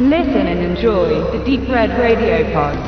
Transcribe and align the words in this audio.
Listen 0.00 0.46
and 0.46 0.60
enjoy 0.60 1.08
the 1.32 1.44
Deep 1.44 1.68
Red 1.68 1.90
Radio 1.98 2.44
Pod. 2.52 2.78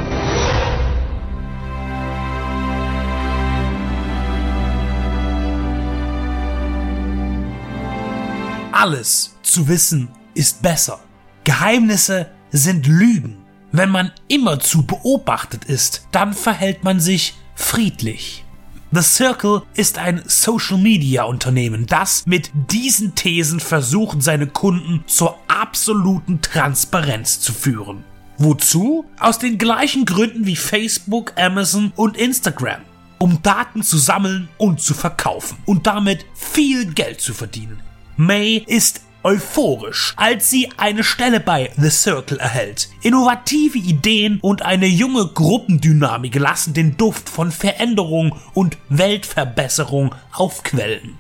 Alles 8.71 9.37
zu 9.43 9.67
wissen 9.67 10.09
ist 10.35 10.63
besser. 10.63 11.01
Geheimnisse 11.43 12.31
sind 12.53 12.87
Lügen. 12.87 13.39
Wenn 13.73 13.91
man 13.91 14.13
immerzu 14.29 14.87
beobachtet 14.87 15.65
ist, 15.65 16.07
dann 16.13 16.33
verhält 16.33 16.85
man 16.85 17.01
sich 17.01 17.35
friedlich. 17.57 18.45
The 18.93 19.03
Circle 19.03 19.63
ist 19.75 19.99
ein 19.99 20.21
Social-Media-Unternehmen, 20.27 21.87
das 21.87 22.27
mit 22.27 22.51
diesen 22.73 23.15
Thesen 23.15 23.61
versucht, 23.61 24.21
seine 24.21 24.49
Kunden 24.49 25.05
zur 25.07 25.39
absoluten 25.47 26.43
Transparenz 26.43 27.41
zu 27.41 27.53
führen. 27.53 28.03
Wozu? 28.37 29.05
Aus 29.21 29.39
den 29.39 29.59
gleichen 29.59 30.07
Gründen 30.07 30.45
wie 30.45 30.57
Facebook, 30.57 31.35
Amazon 31.39 31.93
und 31.95 32.17
Instagram. 32.17 32.81
Um 33.19 33.41
Daten 33.43 33.85
zu 33.85 33.97
sammeln 33.97 34.49
und 34.59 34.81
zu 34.81 34.95
verkaufen 34.95 35.59
und 35.67 35.87
damit 35.87 36.27
viel 36.35 36.93
Geld 36.93 37.21
zu 37.21 37.33
verdienen. 37.33 37.81
May 38.17 38.65
ist 38.67 39.03
euphorisch, 39.23 40.15
als 40.17 40.51
sie 40.51 40.69
eine 40.77 41.05
Stelle 41.05 41.41
bei 41.41 41.71
The 41.77 41.91
Circle 41.91 42.39
erhält. 42.39 42.89
Innovative 43.03 43.79
Ideen 43.79 44.39
und 44.41 44.63
eine 44.63 44.87
junge 44.87 45.27
Gruppendynamik 45.27 46.35
lassen 46.35 46.75
den 46.75 46.97
Duft 46.97 47.29
von 47.29 47.53
Veränderung 47.53 48.39
und 48.55 48.79
Weltverbesserung 48.89 50.15
aufquellen. 50.33 51.19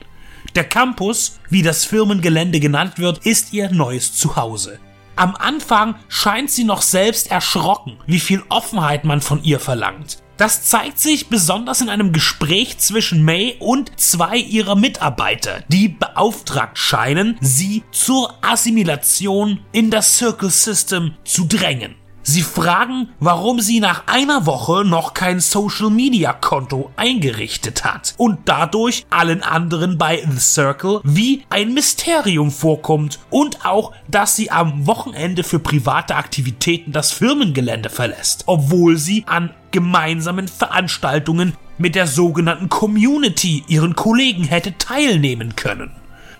Der 0.54 0.64
Campus, 0.64 1.38
wie 1.48 1.62
das 1.62 1.84
Firmengelände 1.84 2.60
genannt 2.60 2.98
wird, 2.98 3.24
ist 3.24 3.52
ihr 3.52 3.70
neues 3.70 4.14
Zuhause. 4.14 4.78
Am 5.16 5.36
Anfang 5.36 5.96
scheint 6.08 6.50
sie 6.50 6.64
noch 6.64 6.82
selbst 6.82 7.30
erschrocken, 7.30 7.98
wie 8.06 8.20
viel 8.20 8.42
Offenheit 8.48 9.04
man 9.04 9.20
von 9.20 9.44
ihr 9.44 9.60
verlangt. 9.60 10.22
Das 10.40 10.62
zeigt 10.62 10.98
sich 10.98 11.26
besonders 11.26 11.82
in 11.82 11.90
einem 11.90 12.14
Gespräch 12.14 12.78
zwischen 12.78 13.22
May 13.22 13.56
und 13.58 14.00
zwei 14.00 14.38
ihrer 14.38 14.74
Mitarbeiter, 14.74 15.62
die 15.68 15.90
beauftragt 15.90 16.78
scheinen, 16.78 17.36
sie 17.42 17.82
zur 17.92 18.32
Assimilation 18.40 19.60
in 19.72 19.90
das 19.90 20.16
Circle 20.16 20.48
System 20.48 21.12
zu 21.24 21.44
drängen. 21.44 21.99
Sie 22.32 22.42
fragen, 22.42 23.08
warum 23.18 23.58
sie 23.58 23.80
nach 23.80 24.04
einer 24.06 24.46
Woche 24.46 24.84
noch 24.84 25.14
kein 25.14 25.40
Social-Media-Konto 25.40 26.92
eingerichtet 26.94 27.82
hat 27.82 28.14
und 28.18 28.38
dadurch 28.44 29.04
allen 29.10 29.42
anderen 29.42 29.98
bei 29.98 30.24
The 30.30 30.38
Circle 30.38 31.00
wie 31.02 31.42
ein 31.50 31.74
Mysterium 31.74 32.52
vorkommt 32.52 33.18
und 33.30 33.66
auch, 33.66 33.92
dass 34.06 34.36
sie 34.36 34.52
am 34.52 34.86
Wochenende 34.86 35.42
für 35.42 35.58
private 35.58 36.14
Aktivitäten 36.14 36.92
das 36.92 37.10
Firmengelände 37.10 37.90
verlässt, 37.90 38.44
obwohl 38.46 38.96
sie 38.96 39.24
an 39.26 39.50
gemeinsamen 39.72 40.46
Veranstaltungen 40.46 41.54
mit 41.78 41.96
der 41.96 42.06
sogenannten 42.06 42.68
Community 42.68 43.64
ihren 43.66 43.96
Kollegen 43.96 44.44
hätte 44.44 44.78
teilnehmen 44.78 45.56
können. 45.56 45.90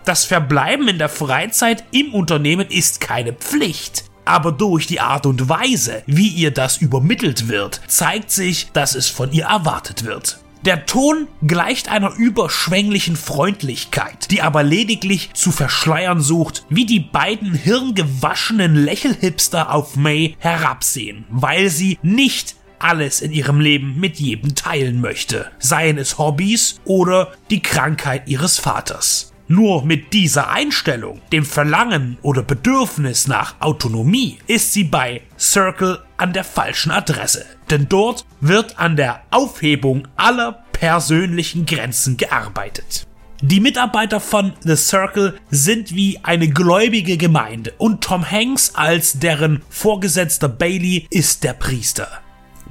Das 0.05 0.24
Verbleiben 0.24 0.86
in 0.86 0.98
der 0.98 1.08
Freizeit 1.08 1.83
im 1.91 2.14
Unternehmen 2.14 2.68
ist 2.68 3.00
keine 3.00 3.33
Pflicht. 3.33 4.05
Aber 4.31 4.53
durch 4.53 4.86
die 4.86 5.00
Art 5.00 5.27
und 5.27 5.48
Weise, 5.48 6.05
wie 6.06 6.28
ihr 6.28 6.53
das 6.53 6.77
übermittelt 6.77 7.48
wird, 7.48 7.81
zeigt 7.89 8.31
sich, 8.31 8.70
dass 8.73 8.95
es 8.95 9.09
von 9.09 9.33
ihr 9.33 9.47
erwartet 9.47 10.05
wird. 10.05 10.39
Der 10.64 10.86
Ton 10.86 11.27
gleicht 11.42 11.89
einer 11.89 12.14
überschwänglichen 12.14 13.17
Freundlichkeit, 13.17 14.31
die 14.31 14.41
aber 14.41 14.62
lediglich 14.62 15.31
zu 15.34 15.51
verschleiern 15.51 16.20
sucht, 16.20 16.64
wie 16.69 16.86
die 16.86 17.01
beiden 17.01 17.55
hirngewaschenen 17.55 18.77
Lächelhipster 18.77 19.75
auf 19.75 19.97
May 19.97 20.36
herabsehen, 20.39 21.25
weil 21.28 21.69
sie 21.69 21.98
nicht 22.02 22.55
alles 22.79 23.23
in 23.23 23.33
ihrem 23.33 23.58
Leben 23.58 23.98
mit 23.98 24.20
jedem 24.20 24.55
teilen 24.55 25.01
möchte, 25.01 25.51
seien 25.58 25.98
es 25.98 26.19
Hobbys 26.19 26.77
oder 26.85 27.33
die 27.51 27.63
Krankheit 27.63 28.29
ihres 28.29 28.61
Vaters. 28.61 29.33
Nur 29.52 29.84
mit 29.84 30.12
dieser 30.12 30.50
Einstellung, 30.50 31.20
dem 31.33 31.44
Verlangen 31.44 32.18
oder 32.22 32.44
Bedürfnis 32.44 33.27
nach 33.27 33.61
Autonomie, 33.61 34.38
ist 34.46 34.72
sie 34.72 34.84
bei 34.84 35.22
Circle 35.36 35.98
an 36.16 36.33
der 36.33 36.44
falschen 36.44 36.92
Adresse. 36.92 37.44
Denn 37.68 37.89
dort 37.89 38.24
wird 38.40 38.78
an 38.78 38.94
der 38.94 39.22
Aufhebung 39.33 40.06
aller 40.14 40.62
persönlichen 40.70 41.66
Grenzen 41.66 42.16
gearbeitet. 42.16 43.08
Die 43.42 43.58
Mitarbeiter 43.58 44.20
von 44.20 44.52
The 44.60 44.77
Circle 44.77 45.36
sind 45.50 45.96
wie 45.96 46.20
eine 46.22 46.48
gläubige 46.48 47.16
Gemeinde 47.16 47.72
und 47.77 48.05
Tom 48.05 48.24
Hanks 48.30 48.77
als 48.77 49.18
deren 49.18 49.62
Vorgesetzter 49.68 50.48
Bailey 50.48 51.08
ist 51.10 51.42
der 51.42 51.55
Priester. 51.55 52.20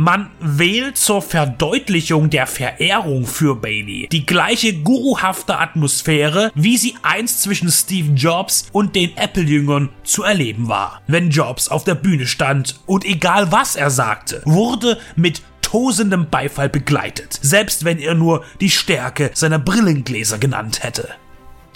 Man 0.02 0.30
wählt 0.40 0.98
zur 0.98 1.22
Verdeutlichung 1.22 2.30
der 2.30 2.48
Verehrung 2.48 3.26
für 3.26 3.58
Bailey 3.58 4.08
die 4.10 4.26
gleiche 4.26 4.74
guruhafte 4.74 5.60
Atmosphäre, 5.60 6.54
wie 6.56 6.78
sie 6.78 6.96
einst 7.04 7.42
zwischen 7.42 7.70
Steve 7.70 8.14
Jobs 8.14 8.70
und 8.72 8.96
den 8.96 9.18
Apple-Jüngern 9.18 9.90
zu 10.06 10.24
erleben 10.24 10.70
war. 10.70 11.02
Wenn 11.08 11.32
Jobs 11.32 11.68
auf 11.68 11.84
der 11.84 11.96
Bühne 11.96 12.28
stand 12.28 12.80
und 12.86 13.04
egal 13.04 13.52
was 13.52 13.76
er 13.76 13.90
sagte, 13.90 14.42
wurde 14.46 14.98
mit 15.18 15.42
tosendem 15.62 16.30
Beifall 16.30 16.70
begleitet, 16.70 17.38
selbst 17.42 17.84
wenn 17.84 18.00
er 18.00 18.16
nur 18.16 18.46
die 18.62 18.70
Stärke 18.70 19.32
seiner 19.34 19.60
Brillengläser 19.60 20.38
genannt 20.38 20.82
hätte. 20.82 21.10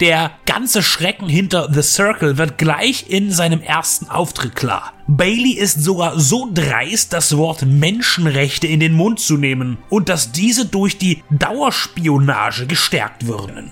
Der 0.00 0.32
ganze 0.44 0.82
Schrecken 0.82 1.28
hinter 1.28 1.72
The 1.72 1.82
Circle 1.82 2.36
wird 2.36 2.58
gleich 2.58 3.06
in 3.08 3.30
seinem 3.30 3.62
ersten 3.62 4.08
Auftritt 4.08 4.56
klar. 4.56 4.92
Bailey 5.06 5.52
ist 5.52 5.84
sogar 5.84 6.18
so 6.18 6.50
dreist, 6.52 7.12
das 7.12 7.36
Wort 7.36 7.64
Menschenrechte 7.64 8.66
in 8.66 8.80
den 8.80 8.92
Mund 8.92 9.20
zu 9.20 9.36
nehmen 9.36 9.78
und 9.90 10.08
dass 10.08 10.32
diese 10.32 10.66
durch 10.66 10.98
die 10.98 11.22
Dauerspionage 11.30 12.66
gestärkt 12.66 13.26
würden. 13.26 13.70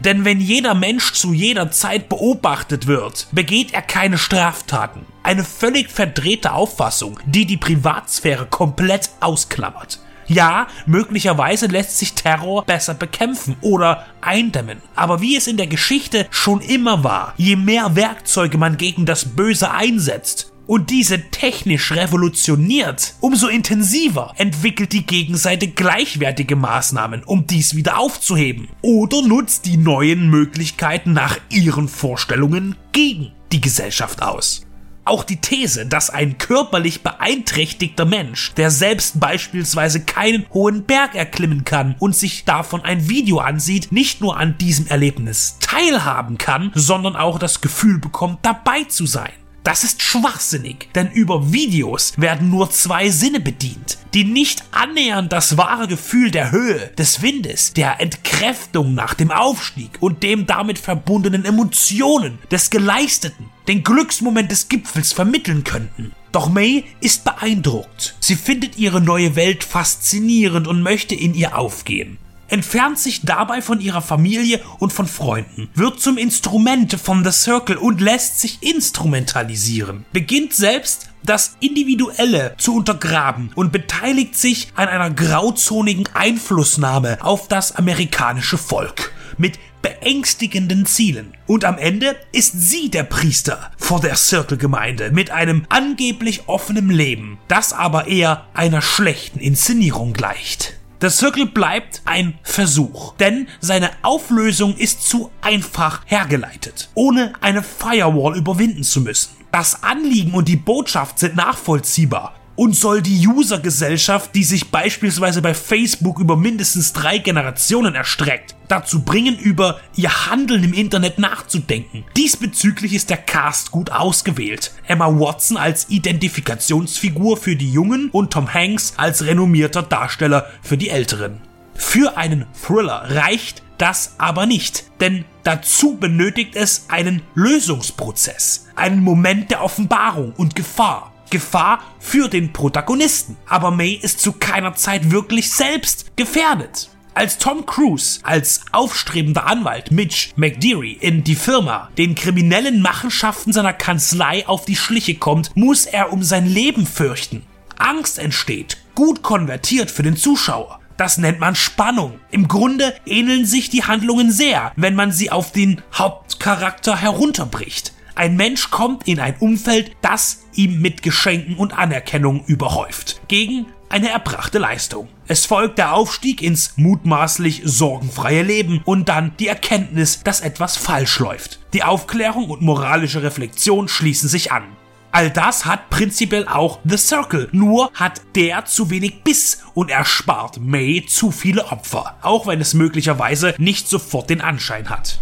Denn 0.00 0.24
wenn 0.24 0.40
jeder 0.40 0.74
Mensch 0.74 1.12
zu 1.12 1.32
jeder 1.32 1.70
Zeit 1.70 2.08
beobachtet 2.08 2.86
wird, 2.86 3.28
begeht 3.32 3.72
er 3.72 3.82
keine 3.82 4.18
Straftaten. 4.18 5.06
Eine 5.22 5.44
völlig 5.44 5.90
verdrehte 5.90 6.52
Auffassung, 6.52 7.20
die 7.24 7.46
die 7.46 7.56
Privatsphäre 7.56 8.46
komplett 8.46 9.10
ausklammert. 9.20 10.00
Ja, 10.32 10.66
möglicherweise 10.86 11.66
lässt 11.66 11.98
sich 11.98 12.14
Terror 12.14 12.64
besser 12.64 12.94
bekämpfen 12.94 13.56
oder 13.60 14.06
eindämmen. 14.22 14.78
Aber 14.96 15.20
wie 15.20 15.36
es 15.36 15.46
in 15.46 15.58
der 15.58 15.66
Geschichte 15.66 16.26
schon 16.30 16.60
immer 16.60 17.04
war, 17.04 17.34
je 17.36 17.56
mehr 17.56 17.96
Werkzeuge 17.96 18.56
man 18.56 18.78
gegen 18.78 19.04
das 19.04 19.36
Böse 19.36 19.70
einsetzt, 19.70 20.52
und 20.66 20.90
diese 20.90 21.30
technisch 21.30 21.92
revolutioniert, 21.92 23.14
umso 23.20 23.48
intensiver 23.48 24.32
entwickelt 24.38 24.92
die 24.92 25.04
Gegenseite 25.04 25.68
gleichwertige 25.68 26.56
Maßnahmen, 26.56 27.24
um 27.24 27.46
dies 27.46 27.74
wieder 27.74 27.98
aufzuheben. 27.98 28.68
Oder 28.80 29.22
nutzt 29.22 29.66
die 29.66 29.76
neuen 29.76 30.30
Möglichkeiten 30.30 31.12
nach 31.12 31.36
ihren 31.50 31.88
Vorstellungen 31.88 32.76
gegen 32.92 33.32
die 33.50 33.60
Gesellschaft 33.60 34.22
aus. 34.22 34.64
Auch 35.04 35.24
die 35.24 35.40
These, 35.40 35.86
dass 35.86 36.10
ein 36.10 36.38
körperlich 36.38 37.02
beeinträchtigter 37.02 38.04
Mensch, 38.04 38.52
der 38.54 38.70
selbst 38.70 39.18
beispielsweise 39.18 40.04
keinen 40.04 40.46
hohen 40.54 40.84
Berg 40.84 41.16
erklimmen 41.16 41.64
kann 41.64 41.96
und 41.98 42.14
sich 42.14 42.44
davon 42.44 42.82
ein 42.82 43.08
Video 43.08 43.38
ansieht, 43.38 43.90
nicht 43.90 44.20
nur 44.20 44.36
an 44.36 44.56
diesem 44.58 44.86
Erlebnis 44.86 45.56
teilhaben 45.60 46.38
kann, 46.38 46.70
sondern 46.74 47.16
auch 47.16 47.40
das 47.40 47.60
Gefühl 47.60 47.98
bekommt, 47.98 48.38
dabei 48.42 48.84
zu 48.84 49.06
sein. 49.06 49.32
Das 49.64 49.84
ist 49.84 50.02
schwachsinnig, 50.02 50.88
denn 50.94 51.10
über 51.12 51.52
Videos 51.52 52.14
werden 52.16 52.50
nur 52.50 52.70
zwei 52.70 53.10
Sinne 53.10 53.38
bedient, 53.38 53.98
die 54.12 54.24
nicht 54.24 54.64
annähernd 54.72 55.32
das 55.32 55.56
wahre 55.56 55.86
Gefühl 55.86 56.32
der 56.32 56.50
Höhe, 56.50 56.88
des 56.98 57.22
Windes, 57.22 57.72
der 57.72 58.00
Entkräftung 58.00 58.94
nach 58.94 59.14
dem 59.14 59.30
Aufstieg 59.30 59.90
und 60.00 60.24
dem 60.24 60.46
damit 60.46 60.80
verbundenen 60.80 61.44
Emotionen, 61.44 62.40
des 62.50 62.70
Geleisteten, 62.70 63.51
den 63.68 63.82
Glücksmoment 63.82 64.50
des 64.50 64.68
Gipfels 64.68 65.12
vermitteln 65.12 65.64
könnten. 65.64 66.12
Doch 66.32 66.48
May 66.48 66.84
ist 67.00 67.24
beeindruckt. 67.24 68.16
Sie 68.20 68.36
findet 68.36 68.78
ihre 68.78 69.00
neue 69.00 69.36
Welt 69.36 69.64
faszinierend 69.64 70.66
und 70.66 70.82
möchte 70.82 71.14
in 71.14 71.34
ihr 71.34 71.56
aufgehen 71.56 72.18
entfernt 72.52 72.98
sich 72.98 73.22
dabei 73.22 73.62
von 73.62 73.80
ihrer 73.80 74.02
Familie 74.02 74.60
und 74.78 74.92
von 74.92 75.06
Freunden, 75.06 75.70
wird 75.74 76.00
zum 76.00 76.18
Instrument 76.18 76.92
von 77.00 77.24
The 77.24 77.32
Circle 77.32 77.78
und 77.78 78.02
lässt 78.02 78.40
sich 78.40 78.62
instrumentalisieren, 78.62 80.04
beginnt 80.12 80.52
selbst 80.52 81.08
das 81.22 81.56
Individuelle 81.60 82.54
zu 82.58 82.76
untergraben 82.76 83.50
und 83.54 83.72
beteiligt 83.72 84.36
sich 84.36 84.68
an 84.74 84.88
einer 84.88 85.10
grauzonigen 85.10 86.08
Einflussnahme 86.12 87.18
auf 87.22 87.48
das 87.48 87.74
amerikanische 87.74 88.58
Volk 88.58 89.12
mit 89.38 89.58
beängstigenden 89.82 90.86
Zielen. 90.86 91.34
Und 91.46 91.64
am 91.64 91.78
Ende 91.78 92.16
ist 92.32 92.52
sie 92.60 92.90
der 92.90 93.04
Priester 93.04 93.70
vor 93.76 94.00
der 94.00 94.16
Circle-Gemeinde 94.16 95.10
mit 95.10 95.30
einem 95.30 95.64
angeblich 95.68 96.48
offenen 96.48 96.90
Leben, 96.90 97.38
das 97.48 97.72
aber 97.72 98.06
eher 98.06 98.46
einer 98.54 98.82
schlechten 98.82 99.40
Inszenierung 99.40 100.12
gleicht. 100.12 100.74
The 101.00 101.10
Circle 101.10 101.46
bleibt 101.46 102.02
ein 102.04 102.38
Versuch, 102.44 103.16
denn 103.16 103.48
seine 103.60 103.90
Auflösung 104.02 104.76
ist 104.76 105.02
zu 105.02 105.32
einfach 105.40 106.02
hergeleitet, 106.06 106.90
ohne 106.94 107.32
eine 107.40 107.64
Firewall 107.64 108.36
überwinden 108.36 108.84
zu 108.84 109.00
müssen. 109.00 109.30
Das 109.50 109.82
Anliegen 109.82 110.32
und 110.32 110.46
die 110.46 110.56
Botschaft 110.56 111.18
sind 111.18 111.34
nachvollziehbar 111.34 112.34
und 112.56 112.76
soll 112.76 113.02
die 113.02 113.26
User-Gesellschaft, 113.26 114.34
die 114.34 114.44
sich 114.44 114.70
beispielsweise 114.70 115.42
bei 115.42 115.54
Facebook 115.54 116.18
über 116.18 116.36
mindestens 116.36 116.92
drei 116.92 117.18
Generationen 117.18 117.94
erstreckt, 117.94 118.54
dazu 118.68 119.02
bringen, 119.02 119.38
über 119.38 119.80
ihr 119.96 120.30
Handeln 120.30 120.64
im 120.64 120.74
Internet 120.74 121.18
nachzudenken. 121.18 122.04
Diesbezüglich 122.16 122.92
ist 122.94 123.10
der 123.10 123.16
Cast 123.16 123.70
gut 123.70 123.90
ausgewählt. 123.90 124.72
Emma 124.86 125.08
Watson 125.08 125.56
als 125.56 125.88
Identifikationsfigur 125.88 127.36
für 127.36 127.56
die 127.56 127.72
Jungen 127.72 128.10
und 128.10 128.32
Tom 128.32 128.52
Hanks 128.52 128.94
als 128.96 129.24
renommierter 129.24 129.82
Darsteller 129.82 130.46
für 130.62 130.76
die 130.76 130.90
Älteren. 130.90 131.40
Für 131.74 132.16
einen 132.16 132.46
Thriller 132.54 133.06
reicht 133.08 133.62
das 133.78 134.14
aber 134.18 134.46
nicht, 134.46 134.84
denn 135.00 135.24
dazu 135.42 135.96
benötigt 135.96 136.54
es 136.54 136.86
einen 136.88 137.22
Lösungsprozess, 137.34 138.68
einen 138.76 139.00
Moment 139.00 139.50
der 139.50 139.64
Offenbarung 139.64 140.32
und 140.36 140.54
Gefahr. 140.54 141.12
Gefahr 141.32 141.80
für 141.98 142.28
den 142.28 142.52
Protagonisten. 142.52 143.38
Aber 143.48 143.70
May 143.70 143.94
ist 143.94 144.20
zu 144.20 144.32
keiner 144.32 144.74
Zeit 144.74 145.10
wirklich 145.10 145.50
selbst 145.50 146.14
gefährdet. 146.14 146.90
Als 147.14 147.38
Tom 147.38 147.66
Cruise 147.66 148.20
als 148.22 148.64
aufstrebender 148.70 149.46
Anwalt 149.46 149.90
Mitch 149.90 150.32
McDeary 150.36 150.92
in 150.92 151.24
die 151.24 151.34
Firma 151.34 151.90
den 151.96 152.14
kriminellen 152.14 152.82
Machenschaften 152.82 153.52
seiner 153.52 153.72
Kanzlei 153.72 154.46
auf 154.46 154.66
die 154.66 154.76
Schliche 154.76 155.14
kommt, 155.14 155.56
muss 155.56 155.86
er 155.86 156.12
um 156.12 156.22
sein 156.22 156.46
Leben 156.46 156.86
fürchten. 156.86 157.44
Angst 157.78 158.18
entsteht, 158.18 158.76
gut 158.94 159.22
konvertiert 159.22 159.90
für 159.90 160.02
den 160.02 160.16
Zuschauer. 160.16 160.80
Das 160.98 161.16
nennt 161.16 161.40
man 161.40 161.54
Spannung. 161.54 162.20
Im 162.30 162.46
Grunde 162.46 162.94
ähneln 163.06 163.46
sich 163.46 163.70
die 163.70 163.84
Handlungen 163.84 164.30
sehr, 164.30 164.72
wenn 164.76 164.94
man 164.94 165.12
sie 165.12 165.30
auf 165.30 165.50
den 165.52 165.80
Hauptcharakter 165.94 166.96
herunterbricht. 166.96 167.92
Ein 168.14 168.36
Mensch 168.36 168.70
kommt 168.70 169.08
in 169.08 169.20
ein 169.20 169.36
Umfeld, 169.38 169.92
das 170.02 170.42
ihm 170.54 170.80
mit 170.80 171.02
Geschenken 171.02 171.56
und 171.56 171.76
Anerkennung 171.78 172.44
überhäuft. 172.46 173.22
Gegen 173.28 173.66
eine 173.88 174.10
erbrachte 174.10 174.58
Leistung. 174.58 175.08
Es 175.26 175.46
folgt 175.46 175.78
der 175.78 175.94
Aufstieg 175.94 176.42
ins 176.42 176.74
mutmaßlich 176.76 177.62
sorgenfreie 177.64 178.42
Leben 178.42 178.82
und 178.84 179.08
dann 179.08 179.34
die 179.38 179.48
Erkenntnis, 179.48 180.20
dass 180.22 180.40
etwas 180.40 180.76
falsch 180.76 181.18
läuft. 181.18 181.60
Die 181.72 181.84
Aufklärung 181.84 182.50
und 182.50 182.62
moralische 182.62 183.22
Reflexion 183.22 183.88
schließen 183.88 184.28
sich 184.28 184.52
an. 184.52 184.64
All 185.10 185.30
das 185.30 185.66
hat 185.66 185.90
prinzipiell 185.90 186.48
auch 186.48 186.80
The 186.84 186.96
Circle, 186.96 187.48
nur 187.52 187.90
hat 187.92 188.22
der 188.34 188.64
zu 188.64 188.88
wenig 188.88 189.22
Biss 189.22 189.62
und 189.74 189.90
erspart 189.90 190.58
May 190.58 191.04
zu 191.06 191.30
viele 191.30 191.66
Opfer, 191.66 192.16
auch 192.22 192.46
wenn 192.46 192.62
es 192.62 192.72
möglicherweise 192.72 193.54
nicht 193.58 193.88
sofort 193.88 194.30
den 194.30 194.40
Anschein 194.40 194.88
hat. 194.88 195.20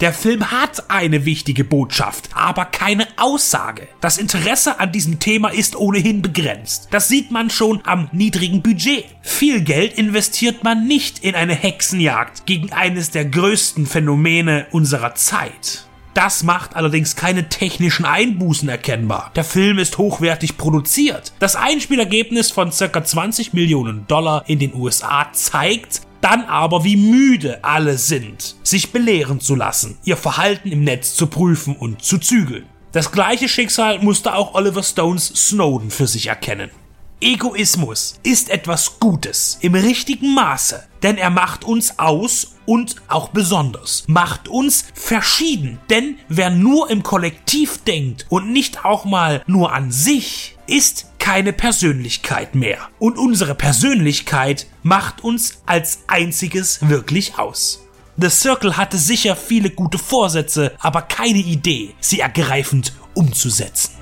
Der 0.00 0.12
Film 0.12 0.50
hat 0.50 0.90
eine 0.90 1.24
wichtige 1.24 1.64
Botschaft, 1.64 2.28
aber 2.34 2.66
keine 2.66 3.08
Aussage. 3.16 3.88
Das 4.02 4.18
Interesse 4.18 4.78
an 4.78 4.92
diesem 4.92 5.20
Thema 5.20 5.48
ist 5.48 5.74
ohnehin 5.74 6.20
begrenzt. 6.20 6.88
Das 6.90 7.08
sieht 7.08 7.30
man 7.30 7.48
schon 7.48 7.80
am 7.86 8.10
niedrigen 8.12 8.60
Budget. 8.60 9.06
Viel 9.22 9.62
Geld 9.62 9.96
investiert 9.96 10.62
man 10.62 10.86
nicht 10.86 11.20
in 11.20 11.34
eine 11.34 11.54
Hexenjagd 11.54 12.44
gegen 12.44 12.74
eines 12.74 13.10
der 13.10 13.24
größten 13.24 13.86
Phänomene 13.86 14.66
unserer 14.70 15.14
Zeit. 15.14 15.86
Das 16.16 16.42
macht 16.42 16.76
allerdings 16.76 17.14
keine 17.14 17.50
technischen 17.50 18.06
Einbußen 18.06 18.70
erkennbar. 18.70 19.32
Der 19.36 19.44
Film 19.44 19.78
ist 19.78 19.98
hochwertig 19.98 20.56
produziert. 20.56 21.34
Das 21.40 21.56
Einspielergebnis 21.56 22.50
von 22.50 22.70
ca. 22.70 23.04
20 23.04 23.52
Millionen 23.52 24.06
Dollar 24.06 24.44
in 24.46 24.58
den 24.58 24.74
USA 24.74 25.30
zeigt, 25.32 26.05
dann 26.20 26.44
aber, 26.44 26.84
wie 26.84 26.96
müde 26.96 27.62
alle 27.64 27.98
sind, 27.98 28.56
sich 28.62 28.92
belehren 28.92 29.40
zu 29.40 29.54
lassen, 29.54 29.98
ihr 30.04 30.16
Verhalten 30.16 30.70
im 30.70 30.84
Netz 30.84 31.14
zu 31.14 31.26
prüfen 31.26 31.76
und 31.76 32.02
zu 32.02 32.18
zügeln. 32.18 32.66
Das 32.92 33.12
gleiche 33.12 33.48
Schicksal 33.48 33.98
musste 33.98 34.34
auch 34.34 34.54
Oliver 34.54 34.82
Stones 34.82 35.26
Snowden 35.26 35.90
für 35.90 36.06
sich 36.06 36.28
erkennen. 36.28 36.70
Egoismus 37.20 38.18
ist 38.22 38.50
etwas 38.50 39.00
Gutes 39.00 39.56
im 39.62 39.74
richtigen 39.74 40.34
Maße, 40.34 40.86
denn 41.02 41.16
er 41.16 41.30
macht 41.30 41.64
uns 41.64 41.98
aus 41.98 42.56
und 42.66 42.96
auch 43.08 43.28
besonders, 43.30 44.04
macht 44.06 44.48
uns 44.48 44.84
verschieden, 44.92 45.78
denn 45.88 46.18
wer 46.28 46.50
nur 46.50 46.90
im 46.90 47.02
Kollektiv 47.02 47.82
denkt 47.84 48.26
und 48.28 48.52
nicht 48.52 48.84
auch 48.84 49.06
mal 49.06 49.42
nur 49.46 49.72
an 49.72 49.90
sich, 49.90 50.58
ist 50.66 51.15
keine 51.26 51.52
Persönlichkeit 51.52 52.54
mehr. 52.54 52.78
Und 53.00 53.18
unsere 53.18 53.56
Persönlichkeit 53.56 54.68
macht 54.84 55.24
uns 55.24 55.60
als 55.66 56.04
einziges 56.06 56.88
wirklich 56.88 57.36
aus. 57.36 57.84
The 58.16 58.30
Circle 58.30 58.76
hatte 58.76 58.96
sicher 58.96 59.34
viele 59.34 59.70
gute 59.70 59.98
Vorsätze, 59.98 60.76
aber 60.78 61.02
keine 61.02 61.40
Idee, 61.40 61.96
sie 61.98 62.20
ergreifend 62.20 62.92
umzusetzen. 63.14 63.95